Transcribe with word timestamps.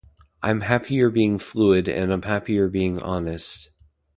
I'm 0.41 0.61
happier 0.61 1.11
being 1.11 1.37
fluid 1.37 1.87
and 1.87 2.11
I'm 2.11 2.23
happier 2.23 2.67
being 2.69 2.99
honest. 3.03 3.69